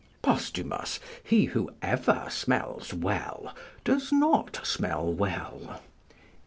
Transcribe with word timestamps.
["Posthumus, 0.23 0.99
he 1.23 1.45
who 1.45 1.69
ever 1.83 2.25
smells 2.31 2.91
well 2.91 3.53
does 3.83 4.11
not 4.11 4.59
smell 4.63 5.13
well." 5.13 5.79